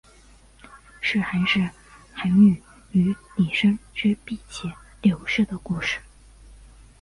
[0.99, 1.59] 是寒士
[2.11, 2.59] 韩翃
[2.89, 4.67] 与李生之婢妾
[5.03, 5.99] 柳氏的故事。